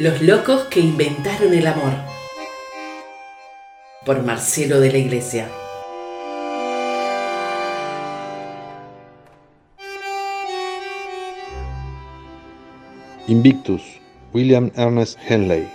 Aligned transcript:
Los 0.00 0.22
locos 0.22 0.62
que 0.70 0.80
inventaron 0.80 1.52
el 1.52 1.66
amor. 1.66 1.92
Por 4.06 4.22
Marcelo 4.22 4.80
de 4.80 4.90
la 4.90 4.96
Iglesia. 4.96 5.46
Invictus, 13.26 13.82
William 14.32 14.70
Ernest 14.74 15.18
Henley. 15.28 15.68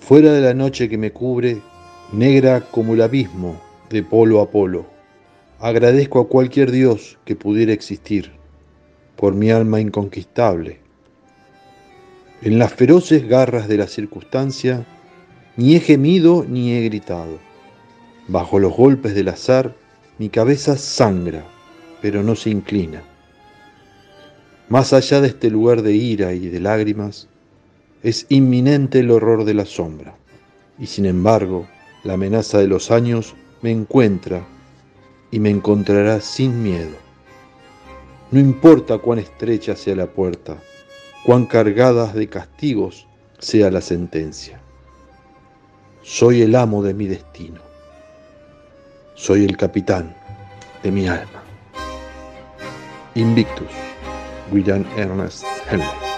Fuera 0.00 0.32
de 0.32 0.40
la 0.40 0.54
noche 0.54 0.88
que 0.88 0.96
me 0.96 1.12
cubre, 1.12 1.60
negra 2.10 2.62
como 2.62 2.94
el 2.94 3.02
abismo 3.02 3.60
de 3.90 4.02
polo 4.02 4.40
a 4.40 4.50
polo, 4.50 4.86
agradezco 5.60 6.20
a 6.20 6.26
cualquier 6.26 6.70
Dios 6.70 7.18
que 7.26 7.36
pudiera 7.36 7.74
existir, 7.74 8.32
por 9.14 9.34
mi 9.34 9.50
alma 9.50 9.78
inconquistable 9.78 10.83
en 12.44 12.58
las 12.58 12.74
feroces 12.74 13.26
garras 13.26 13.68
de 13.68 13.78
la 13.78 13.86
circunstancia, 13.86 14.84
ni 15.56 15.76
he 15.76 15.80
gemido 15.80 16.44
ni 16.46 16.72
he 16.72 16.84
gritado. 16.84 17.38
Bajo 18.28 18.58
los 18.58 18.76
golpes 18.76 19.14
del 19.14 19.28
azar, 19.28 19.74
mi 20.18 20.28
cabeza 20.28 20.76
sangra, 20.76 21.42
pero 22.02 22.22
no 22.22 22.36
se 22.36 22.50
inclina. 22.50 23.02
Más 24.68 24.92
allá 24.92 25.22
de 25.22 25.28
este 25.28 25.48
lugar 25.48 25.80
de 25.80 25.94
ira 25.94 26.34
y 26.34 26.50
de 26.50 26.60
lágrimas, 26.60 27.28
es 28.02 28.26
inminente 28.28 28.98
el 28.98 29.10
horror 29.10 29.46
de 29.46 29.54
la 29.54 29.64
sombra, 29.64 30.14
y 30.78 30.84
sin 30.84 31.06
embargo, 31.06 31.66
la 32.02 32.12
amenaza 32.12 32.58
de 32.58 32.68
los 32.68 32.90
años 32.90 33.34
me 33.62 33.70
encuentra 33.70 34.46
y 35.30 35.40
me 35.40 35.48
encontrará 35.48 36.20
sin 36.20 36.62
miedo. 36.62 36.96
No 38.30 38.38
importa 38.38 38.98
cuán 38.98 39.18
estrecha 39.18 39.76
sea 39.76 39.96
la 39.96 40.08
puerta, 40.08 40.58
cuán 41.24 41.46
cargadas 41.46 42.14
de 42.14 42.28
castigos 42.28 43.06
sea 43.38 43.70
la 43.70 43.80
sentencia. 43.80 44.60
Soy 46.02 46.42
el 46.42 46.54
amo 46.54 46.82
de 46.82 46.92
mi 46.92 47.06
destino. 47.06 47.60
Soy 49.14 49.44
el 49.44 49.56
capitán 49.56 50.14
de 50.82 50.90
mi 50.90 51.08
alma. 51.08 51.42
Invictus, 53.14 53.70
William 54.52 54.84
Ernest 54.96 55.44
Henley. 55.70 56.13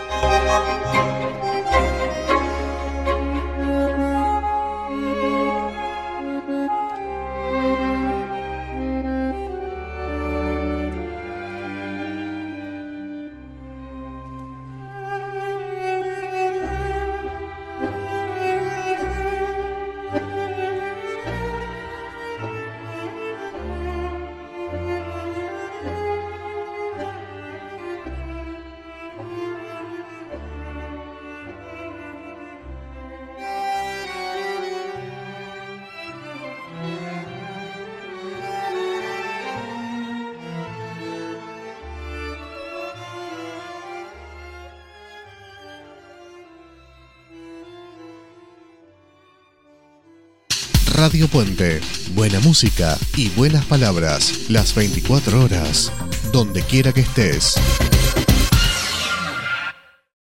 Radio 50.97 51.29
Puente. 51.29 51.81
Buena 52.15 52.41
música 52.41 52.97
y 53.17 53.29
buenas 53.31 53.67
palabras. 53.67 54.49
Las 54.49 54.75
24 54.75 55.45
horas. 55.45 55.93
Donde 56.33 56.63
quiera 56.63 56.93
que 56.93 57.03
estés. 57.03 57.55